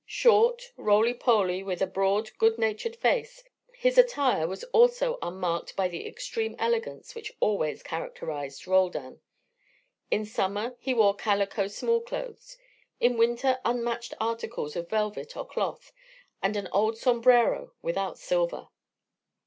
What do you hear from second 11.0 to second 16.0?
calico small clothes, in winter unmatched articles of velvet or cloth,